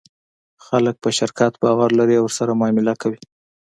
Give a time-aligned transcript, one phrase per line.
[0.65, 3.19] خلک په شرکت باور لري او ورسره معامله کوي.